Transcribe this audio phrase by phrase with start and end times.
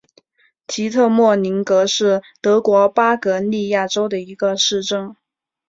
[0.65, 5.15] 蒂特莫宁格是德国巴伐利亚州的一个市镇。